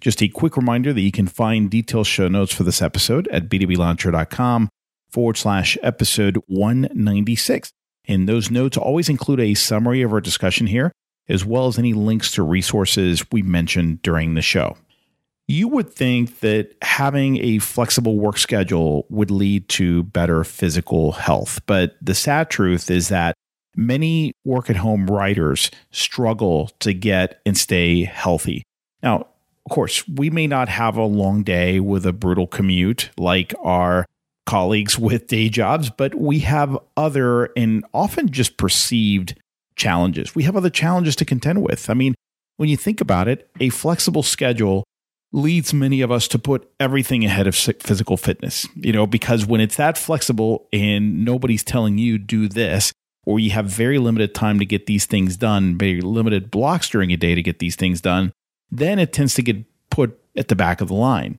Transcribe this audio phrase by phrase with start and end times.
[0.00, 3.48] Just a quick reminder that you can find detailed show notes for this episode at
[3.48, 4.70] b2blauncher.com
[5.10, 7.70] forward slash episode 196.
[8.06, 10.90] And those notes always include a summary of our discussion here,
[11.28, 14.76] as well as any links to resources we mentioned during the show.
[15.46, 21.60] You would think that having a flexible work schedule would lead to better physical health.
[21.66, 23.34] But the sad truth is that
[23.76, 28.62] many work at home writers struggle to get and stay healthy.
[29.02, 29.26] Now,
[29.66, 34.06] of course, we may not have a long day with a brutal commute like our
[34.46, 39.38] colleagues with day jobs, but we have other and often just perceived
[39.76, 40.34] challenges.
[40.34, 41.88] We have other challenges to contend with.
[41.88, 42.14] I mean,
[42.56, 44.84] when you think about it, a flexible schedule
[45.32, 49.60] leads many of us to put everything ahead of physical fitness, you know, because when
[49.60, 52.92] it's that flexible and nobody's telling you do this,
[53.24, 57.12] or you have very limited time to get these things done, very limited blocks during
[57.12, 58.32] a day to get these things done,
[58.70, 61.36] then it tends to get put at the back of the line.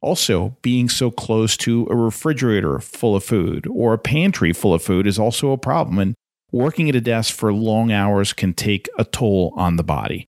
[0.00, 4.82] Also, being so close to a refrigerator full of food or a pantry full of
[4.82, 6.14] food is also a problem, and
[6.52, 10.26] working at a desk for long hours can take a toll on the body.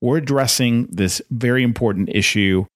[0.00, 2.66] We're addressing this very important issue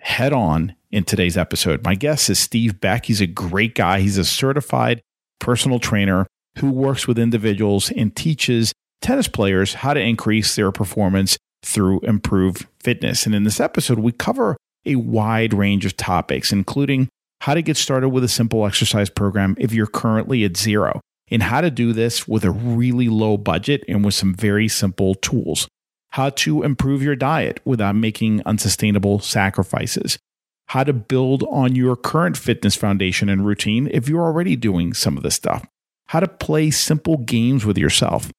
[0.00, 1.84] head on in today's episode.
[1.84, 3.06] My guest is Steve Beck.
[3.06, 4.00] He's a great guy.
[4.00, 5.02] He's a certified
[5.38, 6.26] personal trainer
[6.58, 12.66] who works with individuals and teaches tennis players how to increase their performance through improved
[12.78, 13.26] fitness.
[13.26, 17.08] And in this episode, we cover a wide range of topics, including
[17.42, 21.00] how to get started with a simple exercise program if you're currently at zero,
[21.30, 25.14] and how to do this with a really low budget and with some very simple
[25.14, 25.68] tools.
[26.10, 30.18] How to improve your diet without making unsustainable sacrifices.
[30.66, 35.16] How to build on your current fitness foundation and routine if you're already doing some
[35.16, 35.66] of this stuff.
[36.08, 38.30] How to play simple games with yourself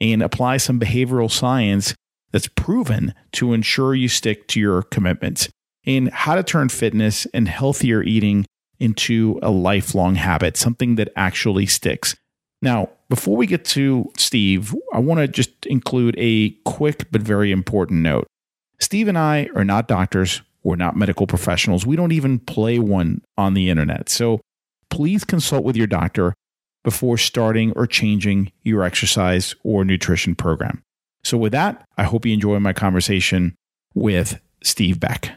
[0.00, 1.94] and apply some behavioral science
[2.32, 5.48] that's proven to ensure you stick to your commitments
[5.84, 8.46] in how to turn fitness and healthier eating
[8.78, 12.16] into a lifelong habit, something that actually sticks.
[12.62, 17.52] Now, before we get to Steve, I want to just include a quick but very
[17.52, 18.26] important note.
[18.78, 23.22] Steve and I are not doctors, we're not medical professionals, we don't even play one
[23.36, 24.08] on the internet.
[24.08, 24.40] So
[24.90, 26.34] please consult with your doctor
[26.84, 30.82] before starting or changing your exercise or nutrition program.
[31.22, 33.56] So, with that, I hope you enjoy my conversation
[33.94, 35.32] with Steve Beck.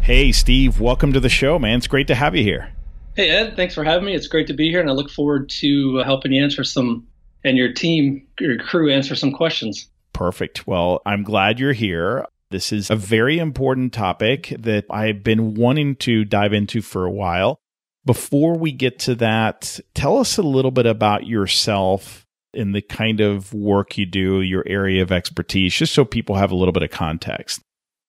[0.00, 1.78] Hey, Steve, welcome to the show, man.
[1.78, 2.72] It's great to have you here.
[3.16, 4.14] Hey, Ed, thanks for having me.
[4.14, 7.06] It's great to be here, and I look forward to helping you answer some
[7.44, 9.88] and your team, your crew, answer some questions.
[10.12, 10.66] Perfect.
[10.66, 12.26] Well, I'm glad you're here.
[12.50, 17.10] This is a very important topic that I've been wanting to dive into for a
[17.10, 17.58] while.
[18.04, 22.23] Before we get to that, tell us a little bit about yourself
[22.54, 26.50] in the kind of work you do, your area of expertise, just so people have
[26.50, 27.60] a little bit of context.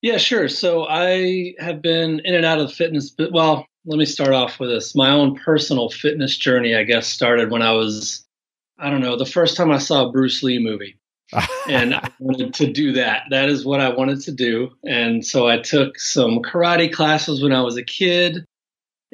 [0.02, 0.48] Yeah, sure.
[0.48, 4.60] So I have been in and out of fitness, but well, let me start off
[4.60, 4.96] with this.
[4.96, 8.26] My own personal fitness journey, I guess, started when I was,
[8.80, 10.98] I don't know, the first time I saw a Bruce Lee movie.
[11.70, 13.24] and I wanted to do that.
[13.32, 14.70] That is what I wanted to do.
[14.84, 18.46] And so I took some karate classes when I was a kid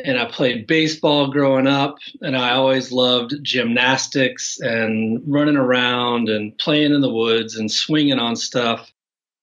[0.03, 6.57] and I played baseball growing up, and I always loved gymnastics and running around and
[6.57, 8.91] playing in the woods and swinging on stuff,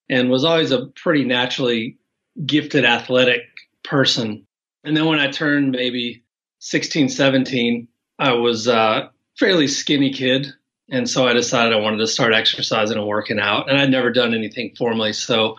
[0.08, 1.98] and was always a pretty naturally
[2.44, 3.42] gifted athletic
[3.82, 4.46] person.
[4.84, 6.22] And then when I turned maybe
[6.60, 7.88] 16, 17,
[8.18, 10.48] I was a fairly skinny kid.
[10.90, 13.68] And so I decided I wanted to start exercising and working out.
[13.68, 15.12] And I'd never done anything formally.
[15.12, 15.56] So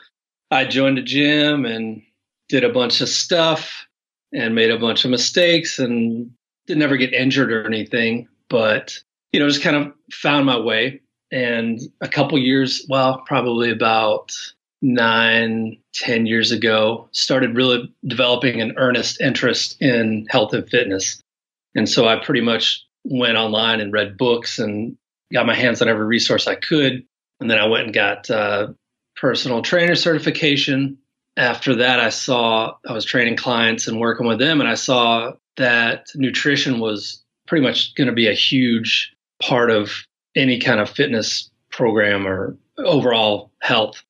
[0.50, 2.02] I joined a gym and
[2.48, 3.86] did a bunch of stuff
[4.34, 6.32] and made a bunch of mistakes and
[6.68, 9.00] did never get injured or anything, but
[9.32, 11.02] you know, just kind of found my way.
[11.32, 14.32] And a couple years, well, probably about
[14.82, 21.22] nine, ten years ago, started really developing an earnest interest in health and fitness.
[21.76, 24.98] And so I pretty much went online and read books and
[25.32, 27.04] got my hands on every resource I could.
[27.40, 28.70] And then I went and got uh,
[29.16, 30.98] personal trainer certification
[31.40, 35.32] after that, I saw I was training clients and working with them, and I saw
[35.56, 39.92] that nutrition was pretty much going to be a huge part of
[40.36, 44.04] any kind of fitness program or overall health.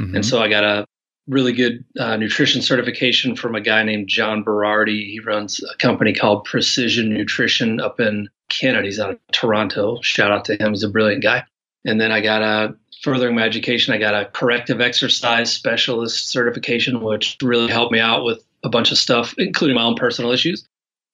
[0.00, 0.16] Mm-hmm.
[0.16, 0.86] And so I got a
[1.26, 5.10] really good uh, nutrition certification from a guy named John Berardi.
[5.10, 8.86] He runs a company called Precision Nutrition up in Canada.
[8.86, 10.00] He's out of Toronto.
[10.02, 10.70] Shout out to him.
[10.70, 11.44] He's a brilliant guy.
[11.84, 13.94] And then I got a furthering my education.
[13.94, 18.90] I got a corrective exercise specialist certification, which really helped me out with a bunch
[18.90, 20.66] of stuff, including my own personal issues.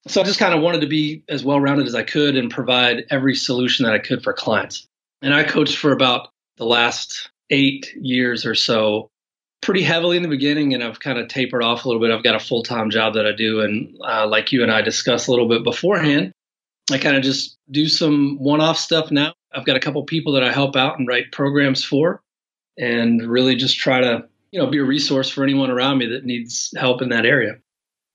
[0.08, 2.50] So I just kind of wanted to be as well rounded as I could and
[2.50, 4.86] provide every solution that I could for clients.
[5.20, 9.10] And I coached for about the last eight years or so
[9.60, 12.10] pretty heavily in the beginning and I've kind of tapered off a little bit.
[12.10, 13.60] I've got a full time job that I do.
[13.60, 16.32] And uh, like you and I discussed a little bit beforehand,
[16.90, 19.34] I kind of just do some one off stuff now.
[19.54, 22.22] I've got a couple people that I help out and write programs for
[22.78, 26.24] and really just try to, you know, be a resource for anyone around me that
[26.24, 27.56] needs help in that area.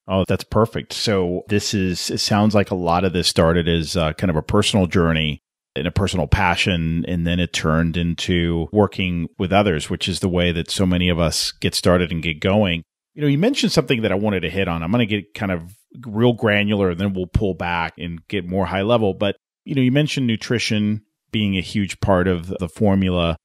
[0.08, 0.94] Oh, that's perfect.
[0.94, 4.38] So this is, it sounds like a lot of this started as uh, kind of
[4.38, 5.42] a personal journey
[5.76, 7.04] and a personal passion.
[7.08, 11.10] And then it turned into working with others, which is the way that so many
[11.10, 12.84] of us get started and get going.
[13.16, 14.82] You know, you mentioned something that I wanted to hit on.
[14.82, 15.76] I'm going to get kind of
[16.06, 19.14] real granular and then we'll pull back and get more high level.
[19.14, 19.36] But,
[19.66, 21.02] you know, you mentioned nutrition
[21.32, 23.38] being a huge part of the formula.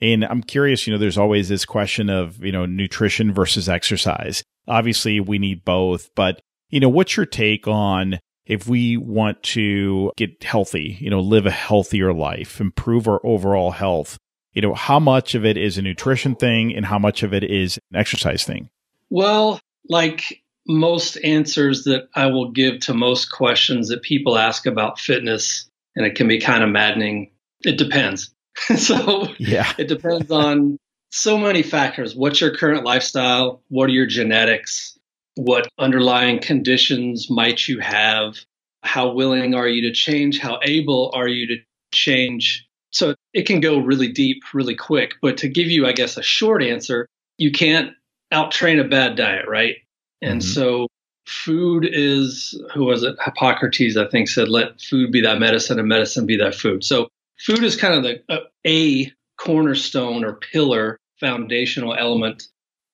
[0.00, 4.42] And I'm curious, you know, there's always this question of, you know, nutrition versus exercise.
[4.66, 6.40] Obviously, we need both, but,
[6.70, 11.46] you know, what's your take on if we want to get healthy, you know, live
[11.46, 14.18] a healthier life, improve our overall health,
[14.52, 17.44] you know, how much of it is a nutrition thing and how much of it
[17.44, 18.68] is an exercise thing?
[19.08, 24.98] Well, like most answers that I will give to most questions that people ask about
[24.98, 27.30] fitness, and it can be kind of maddening.
[27.62, 28.34] It depends.
[28.76, 30.78] so, yeah, it depends on
[31.10, 32.14] so many factors.
[32.14, 33.62] What's your current lifestyle?
[33.68, 34.98] What are your genetics?
[35.34, 38.36] What underlying conditions might you have?
[38.82, 40.38] How willing are you to change?
[40.38, 41.56] How able are you to
[41.92, 42.66] change?
[42.92, 45.14] So it can go really deep, really quick.
[45.22, 47.06] But to give you, I guess, a short answer,
[47.38, 47.92] you can't
[48.32, 49.76] out train a bad diet, right?
[50.22, 50.52] And mm-hmm.
[50.52, 50.88] so
[51.30, 53.16] food is, who was it?
[53.24, 56.84] Hippocrates, I think, said, let food be thy medicine and medicine be thy food.
[56.84, 62.48] So food is kind of the uh, a cornerstone or pillar, foundational element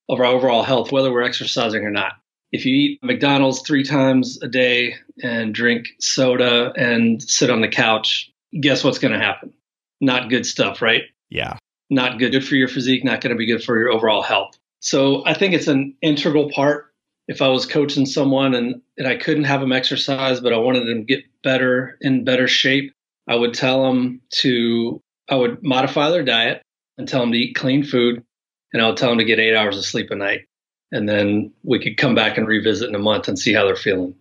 [0.08, 2.12] of our overall health, whether we're exercising or not.
[2.52, 7.68] If you eat McDonald's three times a day and drink soda and sit on the
[7.68, 8.30] couch,
[8.60, 9.52] guess what's going to happen?
[10.00, 11.02] Not good stuff, right?
[11.28, 11.56] Yeah.
[11.90, 12.32] Not good.
[12.32, 14.56] Good for your physique, not going to be good for your overall health.
[14.80, 16.85] So I think it's an integral part.
[17.28, 20.86] If I was coaching someone and, and I couldn't have them exercise, but I wanted
[20.86, 22.92] them to get better in better shape,
[23.28, 26.62] I would tell them to, I would modify their diet
[26.98, 28.22] and tell them to eat clean food.
[28.72, 30.46] And I would tell them to get eight hours of sleep a night.
[30.92, 33.74] And then we could come back and revisit in a month and see how they're
[33.74, 34.14] feeling.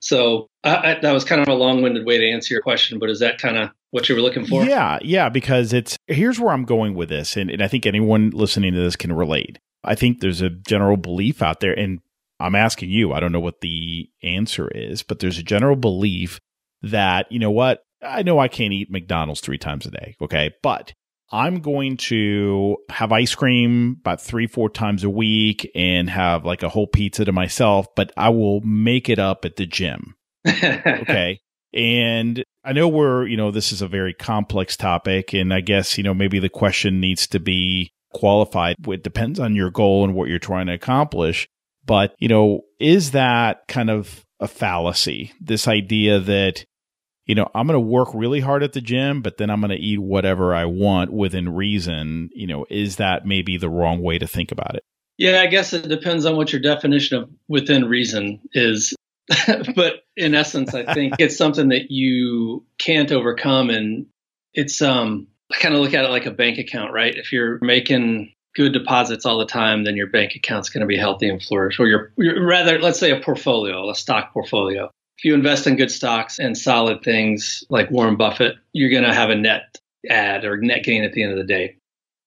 [0.00, 3.08] So I, I, that was kind of a long-winded way to answer your question, but
[3.08, 4.64] is that kind of what you were looking for?
[4.64, 5.28] Yeah, yeah.
[5.28, 8.80] Because it's here's where I'm going with this, and, and I think anyone listening to
[8.80, 9.58] this can relate.
[9.84, 12.00] I think there's a general belief out there, and
[12.42, 16.40] I'm asking you, I don't know what the answer is, but there's a general belief
[16.82, 20.50] that, you know what, I know I can't eat McDonald's three times a day, okay,
[20.62, 20.92] but
[21.30, 26.62] I'm going to have ice cream about three, four times a week and have like
[26.62, 30.16] a whole pizza to myself, but I will make it up at the gym.
[30.46, 31.40] okay.
[31.72, 35.32] And I know we're, you know, this is a very complex topic.
[35.32, 38.76] And I guess, you know, maybe the question needs to be qualified.
[38.86, 41.48] It depends on your goal and what you're trying to accomplish.
[41.84, 45.32] But, you know, is that kind of a fallacy?
[45.40, 46.64] This idea that,
[47.26, 49.70] you know, I'm going to work really hard at the gym, but then I'm going
[49.70, 52.30] to eat whatever I want within reason.
[52.34, 54.82] You know, is that maybe the wrong way to think about it?
[55.18, 58.94] Yeah, I guess it depends on what your definition of within reason is.
[59.76, 63.70] but in essence, I think it's something that you can't overcome.
[63.70, 64.06] And
[64.54, 67.14] it's, um, I kind of look at it like a bank account, right?
[67.14, 70.96] If you're making good deposits all the time, then your bank account's going to be
[70.96, 71.78] healthy and flourish.
[71.78, 74.90] Or you're, you're rather, let's say a portfolio, a stock portfolio.
[75.18, 79.14] If you invest in good stocks and solid things like Warren Buffett, you're going to
[79.14, 79.78] have a net
[80.10, 81.76] add or net gain at the end of the day.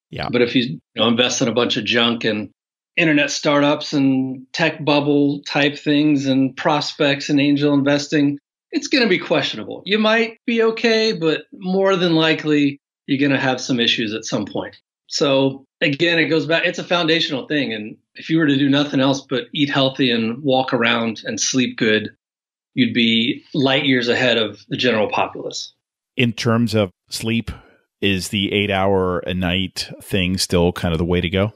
[0.10, 0.30] Yeah.
[0.32, 2.50] But if you, you know, invest in a bunch of junk and
[2.96, 8.40] internet startups and tech bubble type things and prospects and angel investing,
[8.72, 9.82] it's going to be questionable.
[9.86, 12.78] You might be okay, but more than likely
[13.08, 14.78] you're going to have some issues at some point.
[15.08, 17.74] So again, it goes back, it's a foundational thing.
[17.74, 21.40] And if you were to do nothing else but eat healthy and walk around and
[21.40, 22.10] sleep good,
[22.74, 25.74] you'd be light years ahead of the general populace.
[26.18, 27.52] In terms of sleep,
[28.02, 31.54] is the eight hour a night thing still kind of the way to go?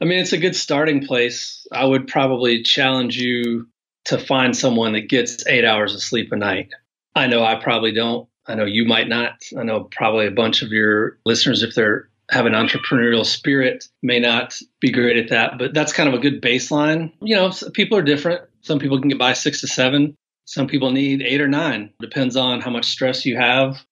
[0.00, 1.66] I mean, it's a good starting place.
[1.72, 3.68] I would probably challenge you
[4.06, 6.70] to find someone that gets eight hours of sleep a night.
[7.14, 8.28] I know I probably don't.
[8.46, 9.42] I know you might not.
[9.58, 14.18] I know probably a bunch of your listeners, if they're have an entrepreneurial spirit may
[14.18, 17.12] not be great at that, but that's kind of a good baseline.
[17.20, 18.42] You know, people are different.
[18.62, 20.16] Some people can get by six to seven.
[20.46, 21.92] Some people need eight or nine.
[22.00, 23.84] Depends on how much stress you have,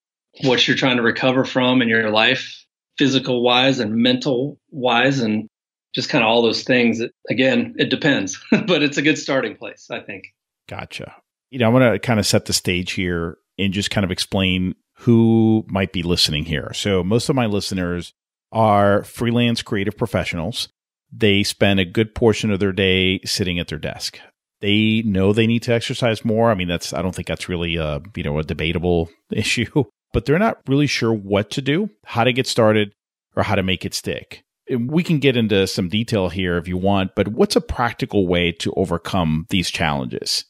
[0.45, 2.65] what you're trying to recover from in your life,
[2.99, 5.49] physical wise and mental wise, and
[5.95, 7.03] just kind of all those things.
[7.29, 10.25] Again, it depends, but it's a good starting place, I think.
[10.69, 11.15] Gotcha.
[11.51, 14.11] You know, I want to kind of set the stage here and just kind of
[14.11, 16.73] explain who might be listening here.
[16.75, 18.15] So, most of my listeners
[18.53, 20.69] are freelance creative professionals.
[21.11, 24.19] They spend a good portion of their day sitting at their desk.
[24.61, 26.51] They know they need to exercise more.
[26.51, 30.25] I mean, that's I don't think that's really a you know a debatable issue, but
[30.25, 32.93] they're not really sure what to do, how to get started,
[33.37, 34.45] or how to make it stick.
[34.69, 38.29] And we can get into some detail here if you want, but what's a practical
[38.29, 40.45] way to overcome these challenges?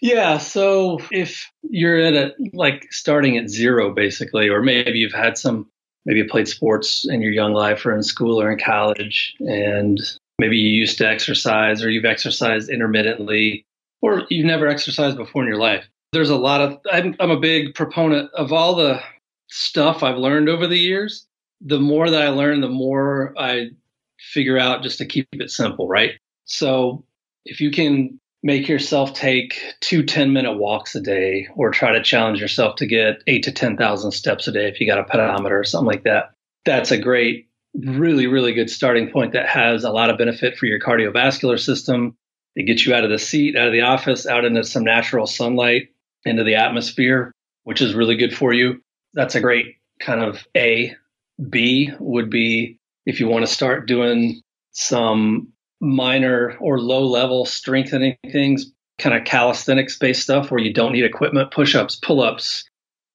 [0.00, 0.38] Yeah.
[0.38, 5.70] So if you're at a like starting at zero, basically, or maybe you've had some,
[6.04, 10.00] maybe you played sports in your young life or in school or in college, and
[10.38, 13.64] maybe you used to exercise or you've exercised intermittently,
[14.02, 15.86] or you've never exercised before in your life.
[16.12, 19.00] There's a lot of, I'm, I'm a big proponent of all the
[19.48, 21.26] stuff I've learned over the years.
[21.60, 23.70] The more that I learn, the more I
[24.18, 26.12] figure out just to keep it simple, right?
[26.46, 27.04] So
[27.44, 32.02] if you can make yourself take two 10 minute walks a day or try to
[32.02, 35.58] challenge yourself to get eight to 10,000 steps a day if you got a pedometer
[35.58, 36.32] or something like that.
[36.64, 40.66] That's a great, really, really good starting point that has a lot of benefit for
[40.66, 42.16] your cardiovascular system.
[42.56, 45.26] It gets you out of the seat, out of the office, out into some natural
[45.26, 45.88] sunlight,
[46.24, 47.32] into the atmosphere,
[47.64, 48.82] which is really good for you.
[49.14, 50.96] That's a great kind of A.
[51.48, 54.42] B would be if you want to start doing
[54.72, 60.92] some minor or low level strengthening things, kind of calisthenics based stuff where you don't
[60.92, 62.64] need equipment, push ups, pull ups,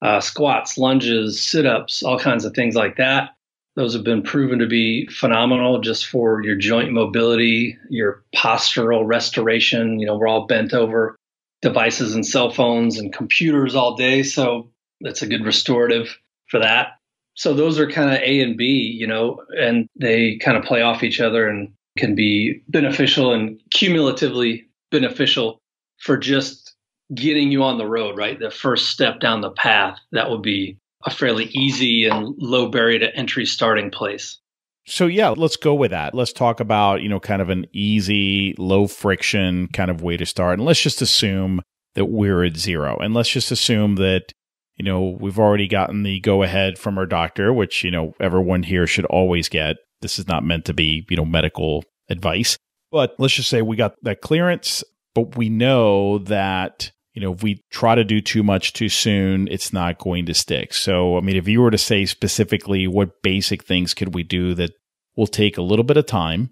[0.02, 3.32] uh, squats, lunges, sit ups, all kinds of things like that.
[3.76, 10.00] Those have been proven to be phenomenal just for your joint mobility, your postural restoration.
[10.00, 11.18] You know, we're all bent over
[11.62, 14.24] devices and cell phones and computers all day.
[14.24, 14.70] So
[15.02, 16.18] that's a good restorative
[16.48, 16.94] for that.
[17.34, 18.66] So those are kind of A and B,
[18.98, 23.60] you know, and they kind of play off each other and can be beneficial and
[23.72, 25.62] cumulatively beneficial
[26.00, 26.76] for just
[27.14, 28.40] getting you on the road, right?
[28.40, 33.00] The first step down the path, that would be a fairly easy and low barrier
[33.00, 34.40] to entry starting place.
[34.88, 36.14] So yeah, let's go with that.
[36.14, 40.26] Let's talk about, you know, kind of an easy, low friction kind of way to
[40.26, 40.60] start.
[40.60, 41.62] And let's just assume
[41.96, 42.98] that we're at zero.
[42.98, 44.34] And let's just assume that,
[44.76, 48.64] you know, we've already gotten the go ahead from our doctor, which, you know, everyone
[48.64, 49.78] here should always get.
[50.06, 52.60] This is not meant to be, you know, medical advice.
[52.92, 54.84] But let's just say we got that clearance,
[55.16, 59.48] but we know that, you know, if we try to do too much too soon,
[59.48, 60.76] it's not going to stick.
[60.76, 64.54] So, I mean, if you were to say specifically what basic things could we do
[64.54, 64.74] that
[65.16, 66.52] will take a little bit of time,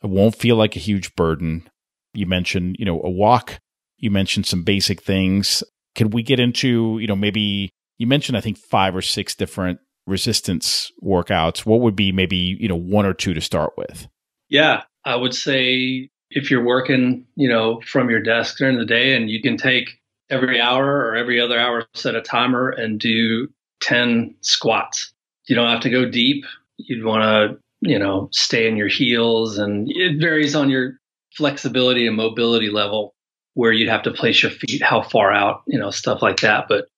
[0.00, 1.68] it won't feel like a huge burden.
[2.14, 3.58] You mentioned, you know, a walk.
[3.96, 5.64] You mentioned some basic things.
[5.96, 9.80] Can we get into, you know, maybe you mentioned, I think, five or six different
[10.06, 14.08] resistance workouts, what would be maybe, you know, one or two to start with?
[14.48, 19.14] Yeah, I would say if you're working, you know, from your desk during the day
[19.14, 23.48] and you can take every hour or every other hour set a timer and do
[23.80, 25.12] 10 squats.
[25.46, 26.44] You don't have to go deep.
[26.78, 30.94] You'd want to, you know, stay in your heels and it varies on your
[31.36, 33.14] flexibility and mobility level
[33.54, 36.66] where you'd have to place your feet, how far out, you know, stuff like that.
[36.68, 36.88] But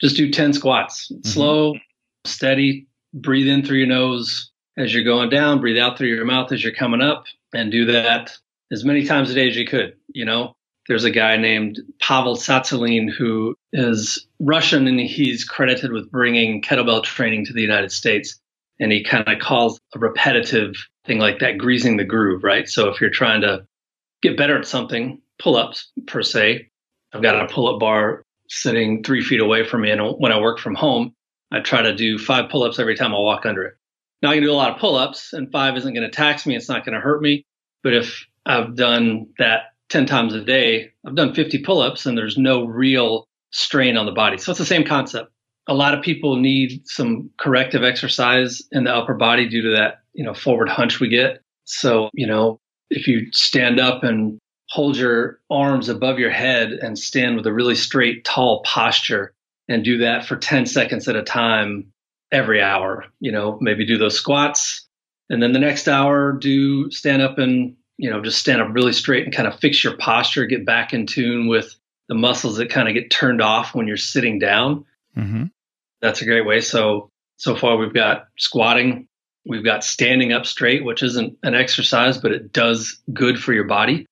[0.00, 1.28] just do 10 squats, mm-hmm.
[1.28, 1.74] slow,
[2.24, 6.52] steady, breathe in through your nose as you're going down, breathe out through your mouth
[6.52, 8.36] as you're coming up, and do that
[8.72, 9.94] as many times a day as you could.
[10.08, 10.54] You know,
[10.88, 17.02] there's a guy named Pavel Tsatsouline who is Russian and he's credited with bringing kettlebell
[17.02, 18.38] training to the United States.
[18.80, 20.74] And he kind of calls a repetitive
[21.06, 22.68] thing like that greasing the groove, right?
[22.68, 23.64] So if you're trying to
[24.20, 26.68] get better at something, pull ups per se,
[27.12, 29.90] I've got a pull up bar sitting three feet away from me.
[29.90, 31.14] And when I work from home,
[31.54, 33.74] I try to do five pull ups every time I walk under it.
[34.22, 36.46] Now I can do a lot of pull ups, and five isn't going to tax
[36.46, 36.56] me.
[36.56, 37.44] It's not going to hurt me.
[37.84, 42.18] But if I've done that 10 times a day, I've done 50 pull ups, and
[42.18, 44.36] there's no real strain on the body.
[44.36, 45.30] So it's the same concept.
[45.68, 50.00] A lot of people need some corrective exercise in the upper body due to that,
[50.12, 51.40] you know, forward hunch we get.
[51.66, 52.58] So, you know,
[52.90, 54.38] if you stand up and
[54.70, 59.33] hold your arms above your head and stand with a really straight, tall posture,
[59.68, 61.92] and do that for 10 seconds at a time
[62.30, 63.06] every hour.
[63.20, 64.86] You know, maybe do those squats.
[65.30, 68.92] And then the next hour, do stand up and, you know, just stand up really
[68.92, 71.74] straight and kind of fix your posture, get back in tune with
[72.08, 74.84] the muscles that kind of get turned off when you're sitting down.
[75.16, 75.44] Mm-hmm.
[76.02, 76.60] That's a great way.
[76.60, 79.08] So, so far we've got squatting,
[79.46, 83.64] We've got standing up straight, which isn't an exercise, but it does good for your
[83.64, 84.06] body.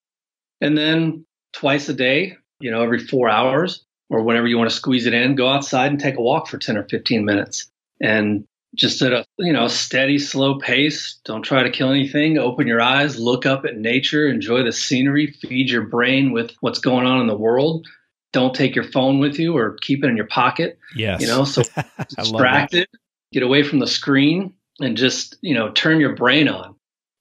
[0.60, 4.76] And then twice a day, you know, every four hours or whenever you want to
[4.76, 7.70] squeeze it in, go outside and take a walk for 10 or 15 minutes.
[8.00, 12.66] And just at a you know steady slow pace don't try to kill anything open
[12.66, 17.04] your eyes look up at nature enjoy the scenery feed your brain with what's going
[17.04, 17.86] on in the world.
[18.32, 21.20] Don't take your phone with you or keep it in your pocket yes.
[21.20, 21.62] you know so
[22.16, 22.88] distracted
[23.30, 26.74] get away from the screen and just you know turn your brain on.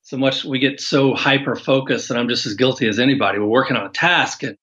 [0.03, 3.39] So much we get so hyper focused and i'm just as guilty as anybody.
[3.39, 4.55] We're working on a task and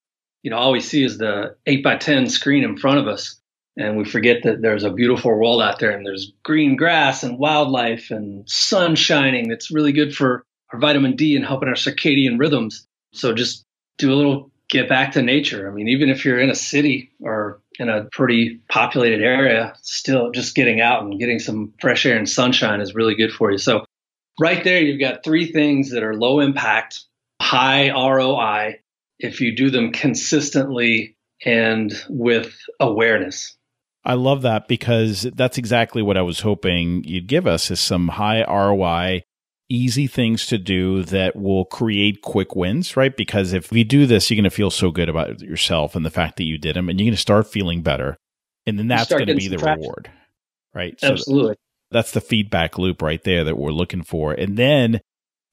[0.42, 3.38] you know all we see is the 8 by 10 screen in front of us
[3.78, 7.38] and we forget that there's a beautiful world out there and there's green grass and
[7.38, 12.40] wildlife and sun shining that's really good for our vitamin D and helping our circadian
[12.40, 12.87] rhythms.
[13.12, 13.62] So just
[13.97, 15.71] do a little get back to nature.
[15.71, 20.33] I mean, even if you're in a city or in a pretty populated area, still
[20.33, 23.59] just getting out and getting some fresh air and sunshine is really good for you.
[23.59, 23.87] So
[24.40, 27.04] right there, you've got three things that are low impact,
[27.40, 28.80] high ROI
[29.18, 33.56] if you do them consistently and with awareness.
[34.04, 38.08] I love that because that's exactly what I was hoping you'd give us is some
[38.08, 39.22] high ROI,
[39.68, 43.14] easy things to do that will create quick wins, right?
[43.14, 46.10] Because if you do this, you're going to feel so good about yourself and the
[46.10, 48.16] fact that you did them and you're going to start feeling better.
[48.66, 49.80] And then that's going to be the traction.
[49.80, 50.10] reward,
[50.75, 50.98] right?
[51.00, 51.56] So Absolutely.
[51.90, 54.32] That's the feedback loop right there that we're looking for.
[54.32, 55.00] And then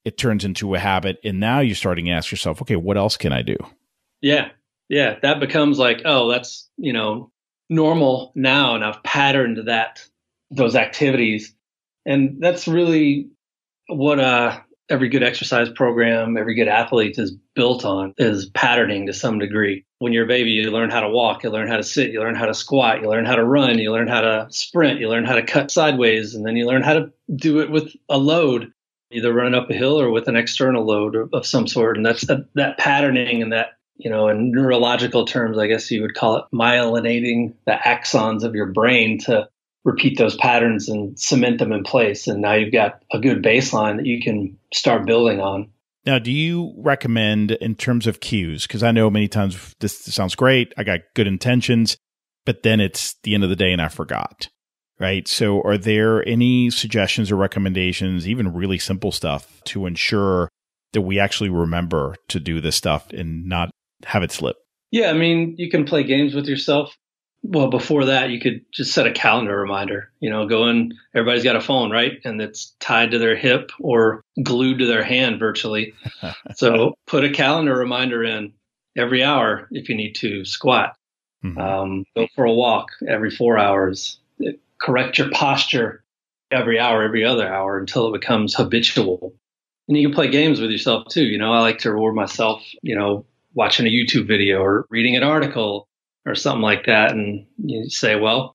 [0.06, 1.18] it turns into a habit.
[1.24, 3.56] And now you're starting to ask yourself, okay, what else can I do?
[4.22, 4.50] Yeah.
[4.88, 5.16] Yeah.
[5.20, 7.32] That becomes like, oh, that's, you know,
[7.68, 10.06] normal now and I've patterned that
[10.52, 11.52] those activities.
[12.06, 13.30] And that's really
[13.88, 19.12] what uh, every good exercise program, every good athlete is built on is patterning to
[19.12, 19.84] some degree.
[19.98, 22.20] When you're a baby, you learn how to walk, you learn how to sit, you
[22.20, 25.08] learn how to squat, you learn how to run, you learn how to sprint, you
[25.08, 28.18] learn how to cut sideways, and then you learn how to do it with a
[28.18, 28.72] load,
[29.10, 31.96] either running up a hill or with an external load of some sort.
[31.96, 36.02] And that's that, that patterning and that you know, in neurological terms, I guess you
[36.02, 39.48] would call it myelinating the axons of your brain to
[39.84, 42.26] repeat those patterns and cement them in place.
[42.26, 45.70] And now you've got a good baseline that you can start building on.
[46.04, 48.66] Now, do you recommend in terms of cues?
[48.66, 50.72] Because I know many times this sounds great.
[50.76, 51.96] I got good intentions,
[52.44, 54.48] but then it's the end of the day and I forgot.
[54.98, 55.28] Right.
[55.28, 60.48] So, are there any suggestions or recommendations, even really simple stuff, to ensure
[60.92, 63.70] that we actually remember to do this stuff and not
[64.06, 64.56] have it slip?
[64.90, 66.96] Yeah, I mean, you can play games with yourself.
[67.42, 70.10] Well, before that, you could just set a calendar reminder.
[70.20, 72.12] You know, go in, everybody's got a phone, right?
[72.24, 75.92] And it's tied to their hip or glued to their hand virtually.
[76.54, 78.54] so put a calendar reminder in
[78.96, 80.96] every hour if you need to squat.
[81.44, 81.58] Mm-hmm.
[81.58, 84.18] Um, go for a walk every four hours.
[84.80, 86.04] Correct your posture
[86.50, 89.34] every hour, every other hour until it becomes habitual.
[89.88, 91.24] And you can play games with yourself too.
[91.24, 95.16] You know, I like to reward myself, you know, watching a YouTube video or reading
[95.16, 95.88] an article
[96.26, 97.12] or something like that.
[97.12, 98.54] And you say, well,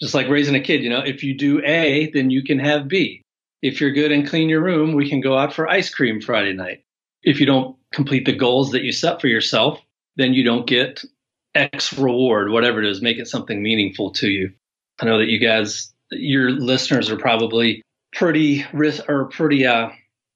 [0.00, 2.88] just like raising a kid, you know, if you do A, then you can have
[2.88, 3.22] B.
[3.62, 6.52] If you're good and clean your room, we can go out for ice cream Friday
[6.52, 6.84] night.
[7.22, 9.80] If you don't complete the goals that you set for yourself,
[10.16, 11.04] then you don't get
[11.54, 14.52] X reward, whatever it is, make it something meaningful to you.
[15.00, 19.88] I know that you guys, your listeners are probably pretty risk or pretty uh,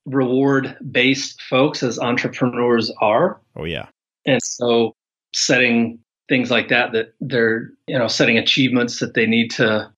[0.07, 3.41] reward based folks as entrepreneurs are.
[3.57, 3.89] Oh yeah.
[4.25, 4.95] And so
[5.35, 9.93] setting things like that, that they're, you know, setting achievements that they need to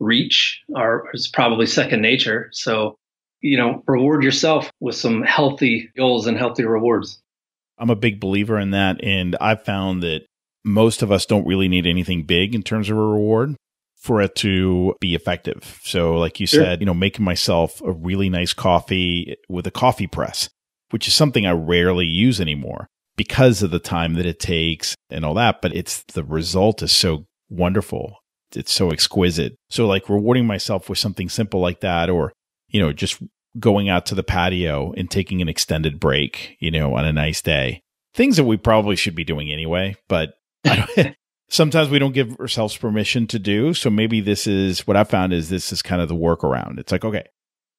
[0.00, 2.48] reach are is probably second nature.
[2.52, 2.96] So,
[3.40, 7.20] you know, reward yourself with some healthy goals and healthy rewards.
[7.78, 9.02] I'm a big believer in that.
[9.02, 10.26] And I've found that
[10.64, 13.56] most of us don't really need anything big in terms of a reward
[14.04, 15.80] for it to be effective.
[15.82, 16.62] So, like you sure.
[16.62, 20.50] said, you know, making myself a really nice coffee with a coffee press,
[20.90, 22.86] which is something I rarely use anymore
[23.16, 25.62] because of the time that it takes and all that.
[25.62, 28.18] But it's the result is so wonderful.
[28.54, 29.56] It's so exquisite.
[29.70, 32.30] So like rewarding myself with something simple like that, or,
[32.68, 33.22] you know, just
[33.58, 37.40] going out to the patio and taking an extended break, you know, on a nice
[37.40, 37.80] day.
[38.12, 40.34] Things that we probably should be doing anyway, but
[41.54, 43.74] sometimes we don't give ourselves permission to do.
[43.74, 46.78] So maybe this is what I found is this is kind of the workaround.
[46.78, 47.24] It's like, okay,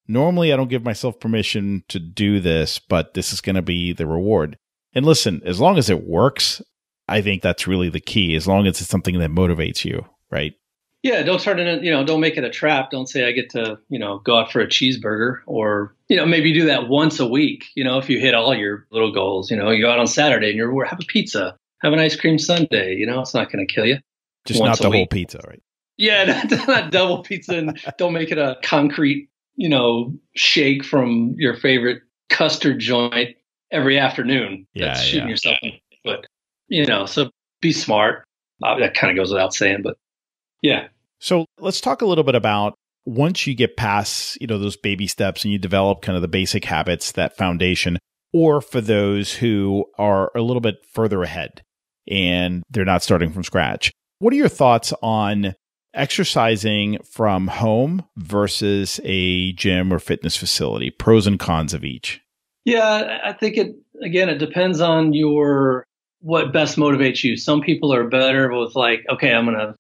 [0.07, 3.93] normally I don't give myself permission to do this, but this is going to be
[3.93, 4.57] the reward.
[4.93, 6.61] And listen, as long as it works,
[7.07, 8.35] I think that's really the key.
[8.35, 10.53] As long as it's something that motivates you, right?
[11.03, 12.89] Yeah, don't turn it, you know, don't make it a trap.
[12.89, 16.25] Don't say I get to, you know, go out for a cheeseburger or, you know,
[16.25, 17.65] maybe do that once a week.
[17.75, 20.07] You know, if you hit all your little goals, you know, you go out on
[20.07, 22.95] Saturday and you're have a pizza, have an ice cream sundae.
[22.95, 23.97] You know, it's not going to kill you.
[24.45, 25.61] Just not the whole pizza, right?
[25.97, 31.35] Yeah, not, not double pizza, and don't make it a concrete you know, shake from
[31.37, 33.35] your favorite custard joint
[33.71, 34.67] every afternoon.
[34.73, 35.31] Yeah, That's shooting yeah.
[35.31, 36.27] yourself in the foot.
[36.67, 37.29] You know, so
[37.61, 38.25] be smart.
[38.63, 39.97] Uh, that kind of goes without saying, but
[40.61, 40.87] yeah.
[41.19, 45.07] So let's talk a little bit about once you get past, you know, those baby
[45.07, 47.97] steps and you develop kind of the basic habits, that foundation,
[48.33, 51.61] or for those who are a little bit further ahead
[52.07, 53.91] and they're not starting from scratch.
[54.19, 55.55] What are your thoughts on
[55.93, 60.89] exercising from home versus a gym or fitness facility?
[60.91, 62.21] Pros and cons of each.
[62.65, 65.85] Yeah, I think it again it depends on your
[66.21, 67.37] what best motivates you.
[67.37, 69.75] Some people are better with like, okay, I'm gonna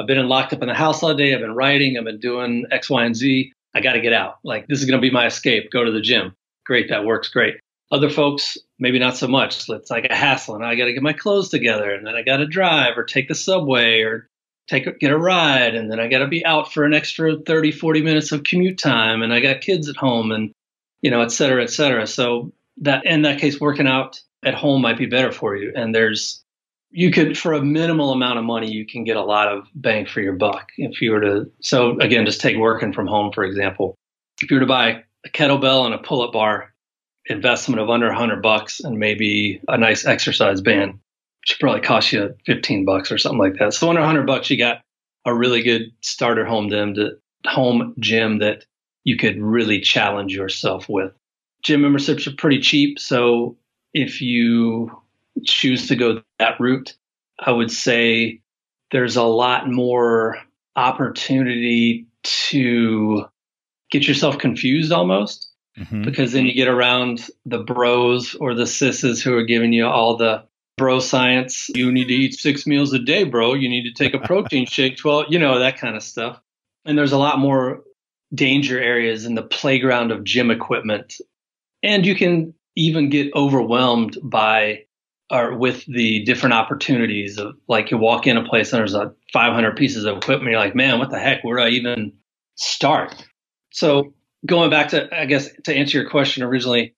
[0.00, 2.66] I've been locked up in the house all day, I've been writing, I've been doing
[2.70, 3.52] X, Y, and Z.
[3.74, 4.38] I gotta get out.
[4.44, 5.70] Like this is gonna be my escape.
[5.72, 6.34] Go to the gym.
[6.64, 7.56] Great, that works great.
[7.90, 9.68] Other folks, maybe not so much.
[9.68, 12.46] It's like a hassle and I gotta get my clothes together and then I gotta
[12.46, 14.28] drive or take the subway or
[14.68, 17.72] take a, get a ride and then I gotta be out for an extra 30,
[17.72, 20.52] 40 minutes of commute time and I got kids at home and
[21.00, 22.06] you know, et cetera, et cetera.
[22.06, 25.72] So that in that case, working out at home might be better for you.
[25.74, 26.42] And there's
[26.90, 30.06] you could for a minimal amount of money, you can get a lot of bang
[30.06, 31.50] for your buck if you were to.
[31.60, 33.94] So again, just take working from home for example.
[34.40, 36.72] If you were to buy a kettlebell and a pull-up bar,
[37.28, 40.98] investment of under 100 bucks, and maybe a nice exercise band,
[41.44, 43.74] should probably cost you 15 bucks or something like that.
[43.74, 44.82] So under 100 bucks, you got
[45.24, 48.64] a really good starter home gym, to, home gym that
[49.04, 51.12] you could really challenge yourself with.
[51.62, 53.56] Gym memberships are pretty cheap, so
[53.94, 54.90] if you
[55.44, 56.94] choose to go that route,
[57.40, 58.40] I would say
[58.90, 60.38] there's a lot more
[60.76, 63.24] opportunity to
[63.90, 65.47] get yourself confused almost
[65.78, 66.04] Mhm.
[66.04, 70.16] because then you get around the bros or the sisses who are giving you all
[70.16, 70.44] the
[70.76, 71.68] bro science.
[71.74, 73.54] You need to eat six meals a day, bro.
[73.54, 76.40] You need to take a protein shake 12, you know, that kind of stuff.
[76.84, 77.82] And there's a lot more
[78.34, 81.14] danger areas in the playground of gym equipment.
[81.82, 84.84] And you can even get overwhelmed by
[85.30, 89.12] or with the different opportunities of like you walk in a place and there's a
[89.32, 90.52] 500 pieces of equipment.
[90.52, 91.44] You're like, man, what the heck?
[91.44, 92.14] Where do I even
[92.54, 93.26] start?
[93.70, 94.14] So
[94.46, 96.94] going back to, I guess, to answer your question originally,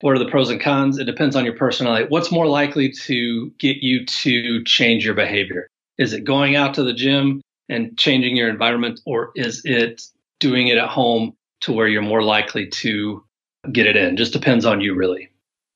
[0.00, 0.98] what are the pros and cons?
[0.98, 2.06] It depends on your personality.
[2.08, 5.66] What's more likely to get you to change your behavior?
[5.98, 10.02] Is it going out to the gym and changing your environment, or is it
[10.40, 13.24] doing it at home to where you're more likely to
[13.72, 14.16] get it in?
[14.16, 15.28] Just depends on you, really.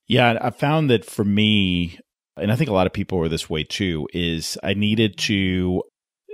[0.06, 1.98] Yeah, I found that for me,
[2.36, 5.82] and I think a lot of people are this way too, is I needed to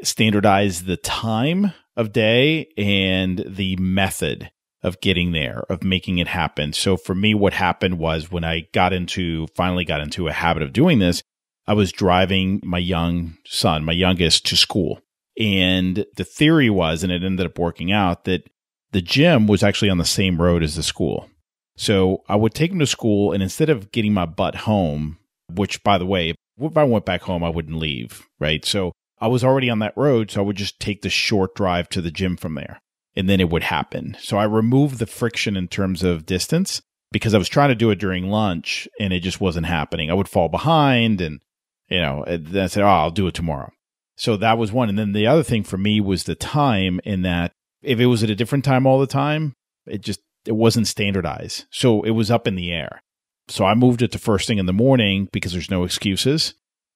[0.02, 4.50] standardize the time of day and the method
[4.82, 6.72] of getting there, of making it happen.
[6.72, 10.62] So for me, what happened was when I got into, finally got into a habit
[10.62, 11.22] of doing this,
[11.66, 15.00] I was driving my young son, my youngest, to school.
[15.38, 18.48] And the theory was, and it ended up working out, that
[18.92, 21.28] the gym was actually on the same road as the school.
[21.76, 25.18] So I would take him to school, and instead of getting my butt home,
[25.52, 28.64] which by the way, if I went back home, I wouldn't leave, right?
[28.64, 31.88] So I was already on that road, so I would just take the short drive
[31.90, 32.80] to the gym from there,
[33.18, 34.16] and then it would happen.
[34.20, 37.90] So I removed the friction in terms of distance because I was trying to do
[37.90, 40.08] it during lunch, and it just wasn't happening.
[40.08, 41.40] I would fall behind, and
[41.88, 43.72] you know, then I said, "Oh, I'll do it tomorrow."
[44.16, 47.00] So that was one, and then the other thing for me was the time.
[47.04, 47.52] In that,
[47.82, 49.54] if it was at a different time all the time,
[49.86, 51.64] it just it wasn't standardized.
[51.70, 53.02] So it was up in the air.
[53.48, 56.54] So I moved it to first thing in the morning because there's no excuses.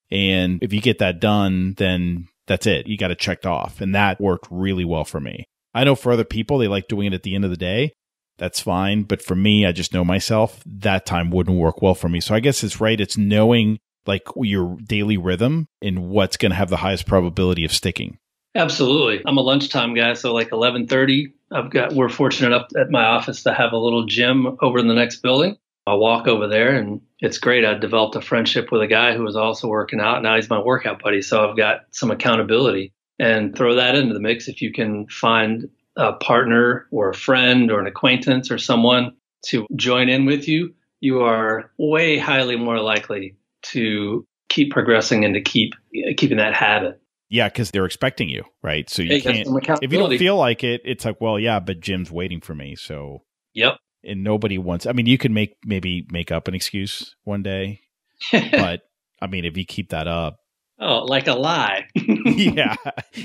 [0.09, 2.87] And if you get that done, then that's it.
[2.87, 3.81] You got it checked off.
[3.81, 5.47] And that worked really well for me.
[5.73, 7.93] I know for other people, they like doing it at the end of the day.
[8.37, 9.03] That's fine.
[9.03, 12.19] But for me, I just know myself that time wouldn't work well for me.
[12.19, 12.99] So I guess it's right.
[12.99, 17.71] It's knowing like your daily rhythm and what's going to have the highest probability of
[17.71, 18.17] sticking.
[18.55, 19.21] Absolutely.
[19.25, 23.43] I'm a lunchtime guy, so like 11:30, I've got we're fortunate up at my office
[23.43, 25.57] to have a little gym over in the next building.
[25.87, 27.65] I walk over there and it's great.
[27.65, 30.21] I developed a friendship with a guy who was also working out.
[30.21, 34.19] Now he's my workout buddy, so I've got some accountability and throw that into the
[34.19, 39.13] mix if you can find a partner or a friend or an acquaintance or someone
[39.45, 45.33] to join in with you, you are way highly more likely to keep progressing and
[45.33, 45.73] to keep
[46.17, 46.99] keeping that habit.
[47.29, 48.87] Yeah, because they're expecting you, right?
[48.89, 49.47] So you Hey, can't.
[49.81, 52.75] If you don't feel like it, it's like, well, yeah, but Jim's waiting for me.
[52.75, 53.23] So,
[53.55, 53.77] Yep.
[54.03, 54.85] and nobody wants.
[54.85, 57.81] I mean, you can make maybe make up an excuse one day,
[58.31, 58.81] but
[59.21, 60.37] I mean, if you keep that up,
[60.79, 61.87] oh, like a lie.
[61.95, 62.75] yeah,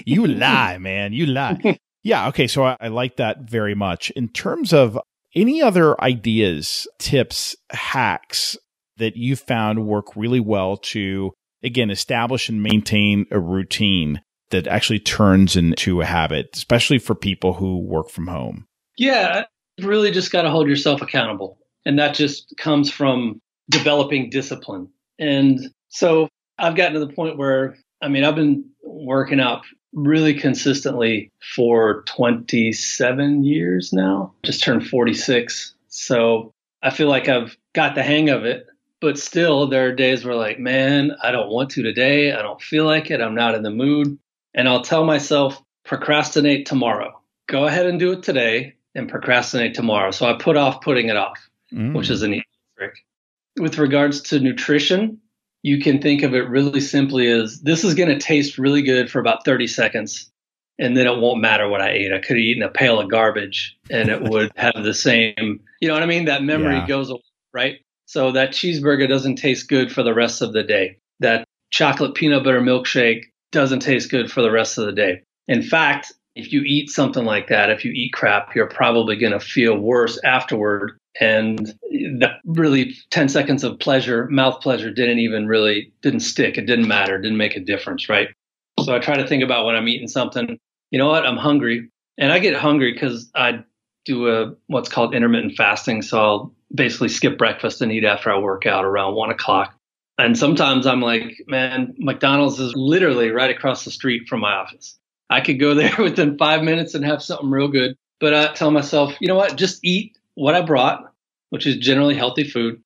[0.05, 1.79] you lie, man, you lie.
[2.05, 2.47] Yeah, okay.
[2.47, 4.11] So I, I like that very much.
[4.11, 4.99] In terms of
[5.35, 8.57] any other ideas, tips, hacks
[8.99, 11.33] that you found work really well to
[11.63, 17.55] again establish and maintain a routine that actually turns into a habit, especially for people
[17.55, 18.67] who work from home.
[18.97, 19.45] Yeah,
[19.81, 21.59] really just got to hold yourself accountable.
[21.85, 24.89] And that just comes from developing discipline.
[25.19, 25.59] And
[25.89, 31.31] so I've gotten to the point where, I mean, I've been working out really consistently
[31.55, 35.75] for 27 years now, just turned 46.
[35.89, 38.67] So I feel like I've got the hang of it.
[39.01, 42.33] But still, there are days where, like, man, I don't want to today.
[42.33, 43.21] I don't feel like it.
[43.21, 44.19] I'm not in the mood.
[44.55, 47.21] And I'll tell myself, procrastinate tomorrow.
[47.47, 50.11] Go ahead and do it today and procrastinate tomorrow.
[50.11, 51.95] So I put off putting it off, mm.
[51.95, 52.45] which is a neat
[52.77, 52.95] trick.
[53.57, 55.21] With regards to nutrition,
[55.63, 59.11] you can think of it really simply as this is going to taste really good
[59.11, 60.31] for about 30 seconds
[60.79, 62.13] and then it won't matter what I ate.
[62.13, 65.89] I could have eaten a pail of garbage and it would have the same, you
[65.89, 66.27] know what I mean?
[66.27, 66.87] That memory yeah.
[66.87, 67.79] goes away, right?
[68.07, 70.99] So that cheeseburger doesn't taste good for the rest of the day.
[71.21, 75.23] That chocolate peanut butter milkshake doesn't taste good for the rest of the day.
[75.49, 79.33] In fact, if you eat something like that, if you eat crap, you're probably going
[79.33, 80.97] to feel worse afterward.
[81.21, 81.75] And
[82.19, 86.59] that really 10 seconds of pleasure, mouth pleasure didn't even really, didn't stick.
[86.59, 87.19] It didn't matter.
[87.19, 88.09] didn't make a difference.
[88.09, 88.29] Right.
[88.85, 90.59] So I try to think about when I'm eating something,
[90.91, 91.27] you know what?
[91.27, 93.65] I'm hungry and I get hungry because I
[94.05, 96.03] do a, what's called intermittent fasting.
[96.03, 99.75] So I'll basically skip breakfast and eat after I work out around one o'clock.
[100.19, 104.99] And sometimes I'm like, man, McDonald's is literally right across the street from my office.
[105.31, 107.97] I could go there within five minutes and have something real good.
[108.21, 109.57] But I tell myself, you know what?
[109.57, 111.08] Just eat what I brought,
[111.51, 112.83] which is generally healthy food.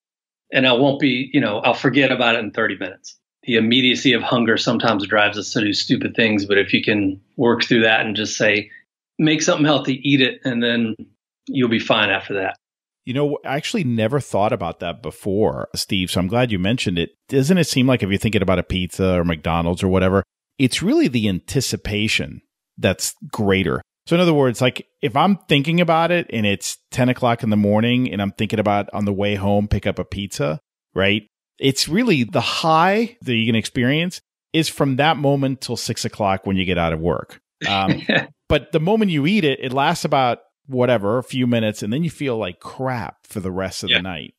[0.53, 3.19] And I won't be, you know, I'll forget about it in 30 minutes.
[3.45, 6.45] The immediacy of hunger sometimes drives us to do stupid things.
[6.45, 8.71] But if you can work through that and just say,
[9.19, 10.95] make something healthy, eat it, and then
[11.47, 12.57] you'll be fine after that.
[13.05, 16.11] You know, I actually never thought about that before, Steve.
[16.11, 17.11] So I'm glad you mentioned it.
[17.29, 20.23] Doesn't it seem like if you're thinking about a pizza or McDonald's or whatever,
[20.59, 22.43] it's really the anticipation
[22.79, 23.83] that's greater.
[24.07, 27.51] So in other words, like if I'm thinking about it and it's 10 o'clock in
[27.51, 30.61] the morning and I'm thinking about on the way home, pick up a pizza,
[30.95, 31.23] right?
[31.59, 34.21] It's really the high that you can experience
[34.53, 37.41] is from that moment till six o'clock when you get out of work.
[37.69, 38.03] Um,
[38.49, 42.03] but the moment you eat it, it lasts about whatever, a few minutes, and then
[42.05, 43.99] you feel like crap for the rest of yeah.
[43.99, 44.35] the night.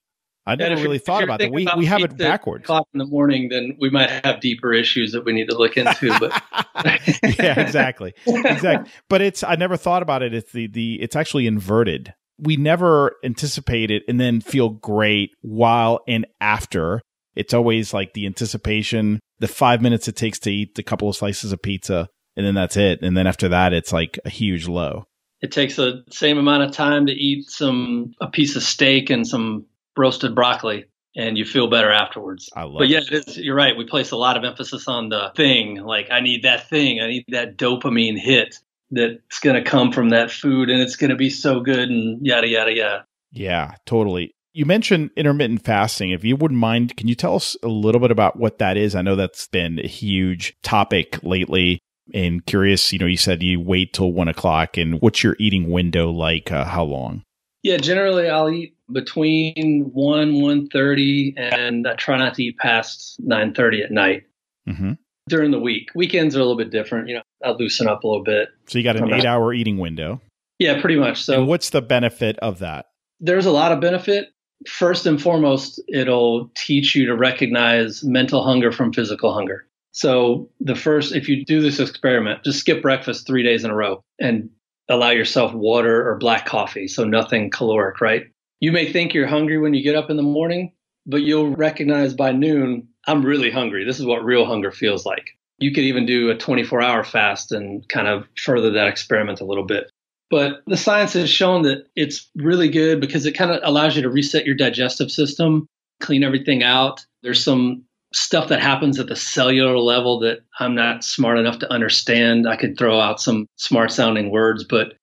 [0.45, 1.51] I never really thought about that.
[1.51, 2.65] We about we have it backwards.
[2.65, 5.77] O'clock in the morning, then we might have deeper issues that we need to look
[5.77, 6.17] into.
[6.19, 6.41] But
[7.39, 8.91] yeah, exactly, exactly.
[9.09, 10.33] But it's I never thought about it.
[10.33, 12.13] It's the the it's actually inverted.
[12.37, 17.01] We never anticipate it and then feel great while and after.
[17.35, 21.15] It's always like the anticipation, the five minutes it takes to eat the couple of
[21.15, 23.01] slices of pizza, and then that's it.
[23.01, 25.05] And then after that, it's like a huge low.
[25.41, 29.27] It takes the same amount of time to eat some a piece of steak and
[29.27, 29.65] some
[29.97, 32.49] roasted broccoli and you feel better afterwards.
[32.55, 33.77] I love but yeah, it is, you're right.
[33.77, 35.77] We place a lot of emphasis on the thing.
[35.83, 36.99] Like, I need that thing.
[37.01, 38.55] I need that dopamine hit
[38.91, 42.25] that's going to come from that food and it's going to be so good and
[42.25, 43.05] yada, yada, yada.
[43.31, 44.35] Yeah, totally.
[44.53, 46.11] You mentioned intermittent fasting.
[46.11, 48.93] If you wouldn't mind, can you tell us a little bit about what that is?
[48.93, 51.79] I know that's been a huge topic lately.
[52.13, 55.71] And curious, you know, you said you wait till one o'clock, and what's your eating
[55.71, 56.51] window like?
[56.51, 57.23] Uh, how long?
[57.63, 63.15] Yeah, generally I'll eat between one one thirty, and I try not to eat past
[63.19, 64.23] nine thirty at night.
[64.67, 64.93] Mm-hmm.
[65.29, 67.07] During the week, weekends are a little bit different.
[67.07, 68.49] You know, I'll loosen up a little bit.
[68.67, 70.21] So you got an eight-hour eating window.
[70.59, 71.23] Yeah, pretty much.
[71.23, 72.87] So, and what's the benefit of that?
[73.21, 74.29] There's a lot of benefit.
[74.67, 79.65] First and foremost, it'll teach you to recognize mental hunger from physical hunger.
[79.91, 83.75] So the first, if you do this experiment, just skip breakfast three days in a
[83.75, 84.49] row and
[84.89, 88.23] allow yourself water or black coffee, so nothing caloric, right?
[88.59, 90.73] You may think you're hungry when you get up in the morning,
[91.05, 93.83] but you'll recognize by noon, I'm really hungry.
[93.83, 95.31] This is what real hunger feels like.
[95.59, 99.45] You could even do a 24 hour fast and kind of further that experiment a
[99.45, 99.89] little bit.
[100.29, 104.01] But the science has shown that it's really good because it kind of allows you
[104.01, 105.67] to reset your digestive system,
[105.99, 107.05] clean everything out.
[107.21, 107.83] There's some
[108.13, 112.47] stuff that happens at the cellular level that I'm not smart enough to understand.
[112.47, 114.93] I could throw out some smart sounding words, but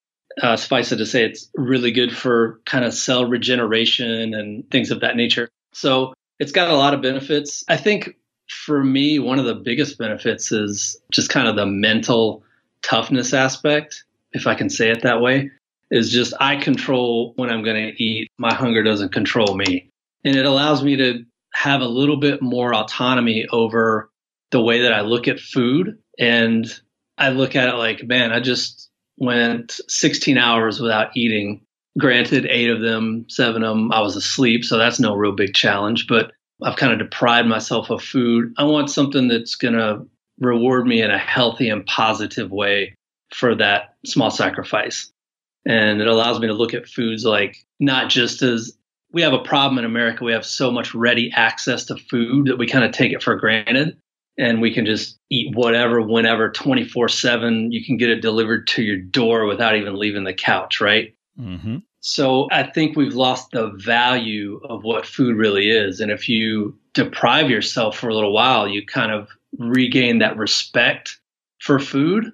[0.42, 4.90] uh, suffice it to say, it's really good for kind of cell regeneration and things
[4.90, 5.49] of that nature.
[5.73, 7.64] So it's got a lot of benefits.
[7.68, 8.16] I think
[8.49, 12.42] for me, one of the biggest benefits is just kind of the mental
[12.83, 15.51] toughness aspect, if I can say it that way,
[15.90, 18.31] is just I control when I'm going to eat.
[18.38, 19.90] My hunger doesn't control me.
[20.25, 24.10] And it allows me to have a little bit more autonomy over
[24.50, 25.98] the way that I look at food.
[26.18, 26.66] And
[27.18, 31.62] I look at it like, man, I just went 16 hours without eating.
[31.98, 34.64] Granted, eight of them, seven of them, I was asleep.
[34.64, 36.32] So that's no real big challenge, but
[36.62, 38.54] I've kind of deprived myself of food.
[38.58, 40.06] I want something that's going to
[40.38, 42.94] reward me in a healthy and positive way
[43.34, 45.12] for that small sacrifice.
[45.66, 48.76] And it allows me to look at foods like not just as
[49.12, 50.25] we have a problem in America.
[50.25, 53.37] We have so much ready access to food that we kind of take it for
[53.37, 53.96] granted
[54.38, 57.73] and we can just eat whatever, whenever, 24 7.
[57.73, 61.14] You can get it delivered to your door without even leaving the couch, right?
[61.38, 61.79] Mm-hmm.
[62.01, 66.01] So I think we've lost the value of what food really is.
[66.01, 71.18] And if you deprive yourself for a little while, you kind of regain that respect
[71.59, 72.33] for food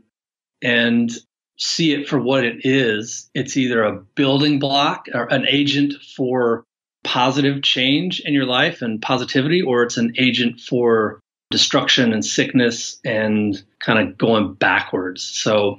[0.63, 1.11] and
[1.59, 3.29] see it for what it is.
[3.35, 6.65] It's either a building block or an agent for
[7.07, 12.99] positive change in your life and positivity, or it's an agent for destruction and sickness
[13.05, 15.23] and kind of going backwards.
[15.23, 15.79] So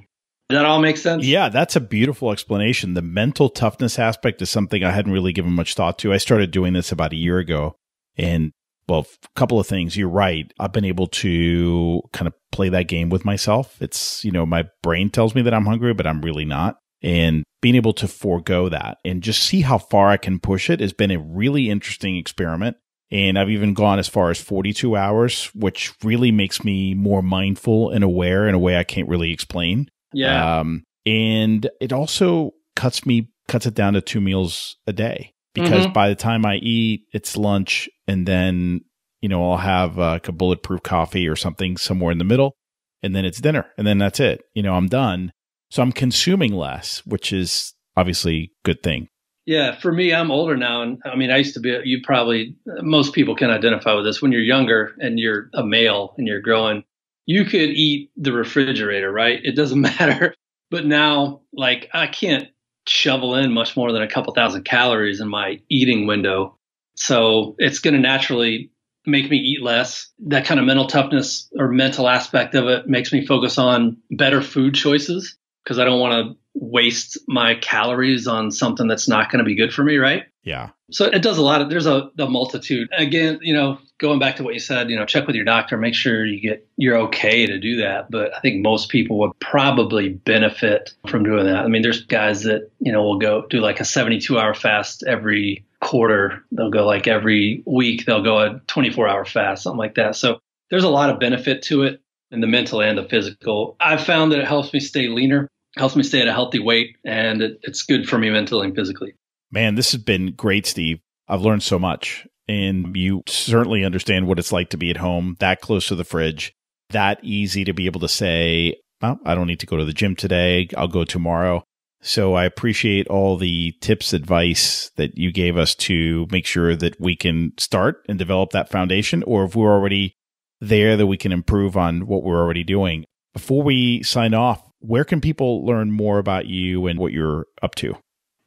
[0.49, 1.25] that all makes sense?
[1.25, 2.93] Yeah, that's a beautiful explanation.
[2.93, 6.13] The mental toughness aspect is something I hadn't really given much thought to.
[6.13, 7.75] I started doing this about a year ago.
[8.17, 8.51] And
[8.87, 9.97] well, a couple of things.
[9.97, 10.51] You're right.
[10.57, 13.81] I've been able to kind of play that game with myself.
[13.81, 16.77] It's, you know, my brain tells me that I'm hungry, but I'm really not.
[17.07, 20.81] And being able to forego that and just see how far I can push it
[20.81, 22.75] has been a really interesting experiment.
[23.09, 27.91] And I've even gone as far as 42 hours, which really makes me more mindful
[27.91, 29.89] and aware in a way I can't really explain.
[30.11, 30.59] Yeah.
[30.59, 35.85] Um, and it also cuts me cuts it down to two meals a day because
[35.85, 35.93] mm-hmm.
[35.93, 38.81] by the time I eat, it's lunch, and then
[39.21, 42.55] you know I'll have uh, like a bulletproof coffee or something somewhere in the middle,
[43.01, 44.41] and then it's dinner, and then that's it.
[44.53, 45.31] You know, I'm done.
[45.69, 49.09] So I'm consuming less, which is obviously good thing.
[49.45, 51.79] Yeah, for me, I'm older now, and I mean, I used to be.
[51.85, 54.21] You probably most people can identify with this.
[54.21, 56.83] When you're younger and you're a male and you're growing,
[57.25, 59.39] you could eat the refrigerator, right?
[59.41, 60.35] It doesn't matter.
[60.69, 62.49] But now, like, I can't
[62.87, 66.57] shovel in much more than a couple thousand calories in my eating window.
[66.95, 68.71] So it's going to naturally
[69.05, 70.09] make me eat less.
[70.25, 74.41] That kind of mental toughness or mental aspect of it makes me focus on better
[74.41, 75.36] food choices
[75.67, 79.53] because I don't want to waste my calories on something that's not going to be
[79.53, 80.23] good for me, right?
[80.43, 80.69] Yeah.
[80.91, 82.87] So it does a lot of there's a, a multitude.
[82.97, 85.75] Again, you know, going back to what you said, you know, check with your doctor,
[85.75, 88.09] make sure you get you're okay to do that.
[88.09, 91.65] But I think most people would probably benefit from doing that.
[91.65, 95.03] I mean, there's guys that, you know, will go do like a 72 hour fast
[95.05, 96.45] every quarter.
[96.53, 100.15] They'll go like every week, they'll go a 24 hour fast, something like that.
[100.15, 102.01] So there's a lot of benefit to it
[102.31, 103.75] in the mental and the physical.
[103.79, 106.95] I've found that it helps me stay leaner, helps me stay at a healthy weight,
[107.05, 109.13] and it, it's good for me mentally and physically.
[109.51, 110.99] Man, this has been great, Steve.
[111.27, 112.27] I've learned so much.
[112.49, 116.05] And you certainly understand what it's like to be at home, that close to the
[116.05, 116.53] fridge,
[116.91, 119.93] that easy to be able to say, well, I don't need to go to the
[119.93, 120.69] gym today.
[120.77, 121.63] I'll go tomorrow.
[122.01, 126.99] So I appreciate all the tips, advice that you gave us to make sure that
[127.01, 130.13] we can start and develop that foundation, or if we're already
[130.61, 133.03] there, that we can improve on what we're already doing.
[133.33, 137.75] Before we sign off, where can people learn more about you and what you're up
[137.75, 137.95] to?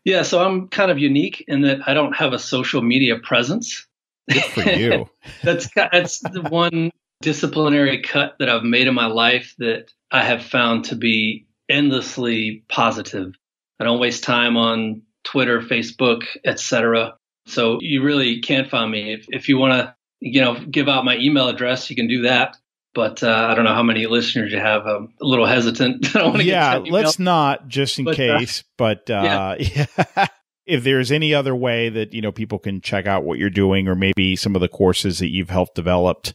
[0.05, 3.87] Yeah, so I'm kind of unique in that I don't have a social media presence.
[4.31, 5.11] Good for you.
[5.43, 6.91] that's that's the one
[7.21, 12.65] disciplinary cut that I've made in my life that I have found to be endlessly
[12.69, 13.35] positive.
[13.79, 17.17] I don't waste time on Twitter, Facebook, etc.
[17.47, 19.13] So you really can't find me.
[19.13, 22.23] If if you want to, you know, give out my email address, you can do
[22.23, 22.57] that
[22.95, 24.87] but uh, I don't know how many listeners you have.
[24.87, 26.15] I'm a little hesitant.
[26.43, 28.61] yeah, let's not just in but, uh, case.
[28.61, 29.87] Uh, but uh, yeah.
[30.17, 30.27] yeah.
[30.67, 33.89] if there's any other way that you know people can check out what you're doing,
[33.89, 36.35] or maybe some of the courses that you've helped developed,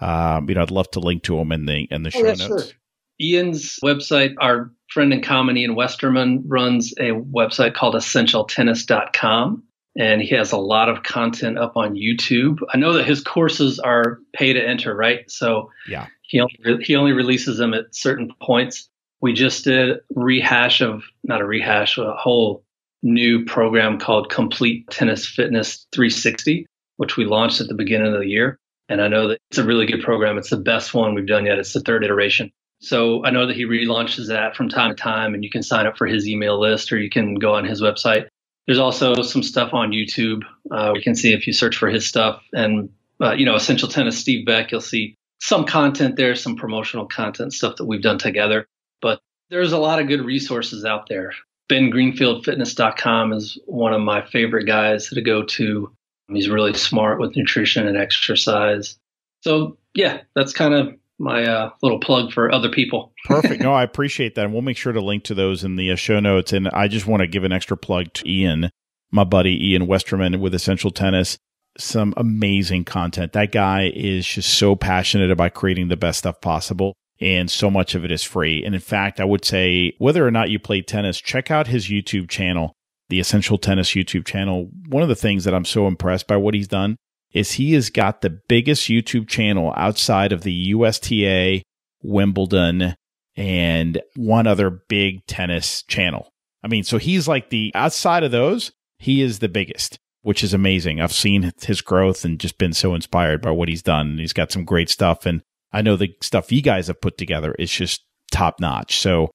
[0.00, 2.26] um, you know, I'd love to link to them in the in the oh, show
[2.26, 2.66] yeah, notes.
[2.66, 2.76] Sure.
[3.18, 9.62] Ian's website, our friend and comedy Ian Westermann runs a website called essentialtennis.com
[9.98, 12.58] and he has a lot of content up on YouTube.
[12.72, 15.30] I know that his courses are pay to enter, right?
[15.30, 18.88] So yeah, he only he only releases them at certain points.
[19.20, 22.62] We just did rehash of not a rehash, a whole
[23.02, 28.28] new program called Complete Tennis Fitness 360, which we launched at the beginning of the
[28.28, 28.58] year.
[28.88, 30.38] And I know that it's a really good program.
[30.38, 31.58] It's the best one we've done yet.
[31.58, 32.50] It's the third iteration.
[32.80, 35.86] So I know that he relaunches that from time to time, and you can sign
[35.86, 38.26] up for his email list or you can go on his website
[38.66, 40.42] there's also some stuff on YouTube.
[40.70, 42.90] Uh, you can see if you search for his stuff and,
[43.20, 47.52] uh, you know, Essential Tennis Steve Beck, you'll see some content there, some promotional content
[47.52, 48.66] stuff that we've done together.
[49.00, 51.32] But there's a lot of good resources out there.
[51.70, 55.92] BenGreenfieldFitness.com is one of my favorite guys to go to.
[56.28, 58.98] He's really smart with nutrition and exercise.
[59.42, 63.12] So, yeah, that's kind of my uh, little plug for other people.
[63.24, 63.62] Perfect.
[63.62, 64.44] No, I appreciate that.
[64.44, 66.52] And we'll make sure to link to those in the uh, show notes.
[66.52, 68.70] And I just want to give an extra plug to Ian,
[69.10, 71.38] my buddy Ian Westermann with Essential Tennis.
[71.78, 73.32] Some amazing content.
[73.32, 76.94] That guy is just so passionate about creating the best stuff possible.
[77.20, 78.62] and so much of it is free.
[78.64, 81.88] And in fact, I would say whether or not you play tennis, check out his
[81.88, 82.74] YouTube channel,
[83.08, 84.68] the Essential Tennis YouTube channel.
[84.88, 86.96] One of the things that I'm so impressed by what he's done
[87.36, 91.62] is he has got the biggest YouTube channel outside of the USTA,
[92.02, 92.96] Wimbledon,
[93.36, 96.30] and one other big tennis channel.
[96.64, 100.54] I mean, so he's like the outside of those, he is the biggest, which is
[100.54, 100.98] amazing.
[100.98, 104.16] I've seen his growth and just been so inspired by what he's done.
[104.16, 105.26] He's got some great stuff.
[105.26, 105.42] And
[105.74, 108.98] I know the stuff you guys have put together is just top notch.
[108.98, 109.30] So,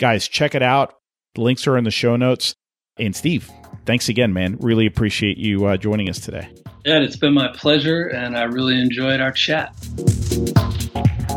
[0.00, 0.94] guys, check it out.
[1.36, 2.56] The links are in the show notes.
[2.98, 3.48] And Steve,
[3.86, 4.56] thanks again, man.
[4.58, 6.48] Really appreciate you uh, joining us today.
[6.84, 9.74] Yeah, it's been my pleasure, and I really enjoyed our chat.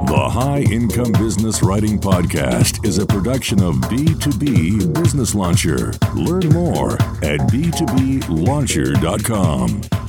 [0.07, 5.93] The High Income Business Writing Podcast is a production of B2B Business Launcher.
[6.15, 10.06] Learn more at b2blauncher.com.